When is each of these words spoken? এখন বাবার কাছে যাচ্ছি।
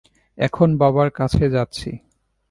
এখন 0.37 0.69
বাবার 0.77 1.09
কাছে 1.11 1.45
যাচ্ছি। 1.49 1.89